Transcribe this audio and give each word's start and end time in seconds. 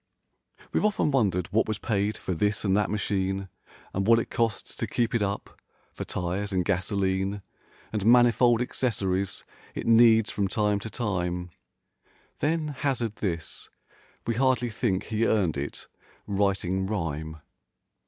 43 0.57 0.67
We've 0.73 0.85
often 0.85 1.11
wondered 1.11 1.47
what 1.53 1.67
was 1.67 1.77
paid 1.77 2.17
for 2.17 2.33
this 2.33 2.65
and 2.65 2.75
that 2.75 2.89
machine, 2.89 3.49
And 3.93 4.07
what 4.07 4.17
it 4.17 4.31
costs 4.31 4.75
to 4.77 4.87
keep 4.87 5.13
it 5.13 5.21
up: 5.21 5.61
for 5.93 6.05
tires 6.05 6.51
and 6.51 6.65
gasoline 6.65 7.43
And 7.93 8.03
manifold 8.07 8.63
accessories 8.63 9.43
it 9.75 9.85
needs 9.85 10.31
from 10.31 10.47
time 10.47 10.79
to 10.79 10.89
time— 10.89 11.51
Then 12.39 12.69
hazard 12.69 13.17
this: 13.17 13.69
"We 14.25 14.33
hardly 14.33 14.71
think 14.71 15.03
he 15.03 15.27
earned 15.27 15.55
it 15.55 15.87
writing 16.25 16.87
rhyme!" 16.87 17.37